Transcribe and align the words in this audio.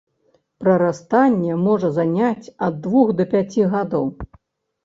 Прарастанне 0.63 1.57
можа 1.65 1.91
заняць 1.99 2.51
ад 2.69 2.81
двух 2.87 3.15
да 3.21 3.29
пяці 3.35 3.67
гадоў. 3.75 4.09